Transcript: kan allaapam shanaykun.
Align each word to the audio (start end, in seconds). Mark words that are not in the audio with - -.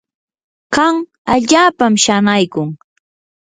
kan 0.75 0.95
allaapam 1.33 1.93
shanaykun. 2.03 2.69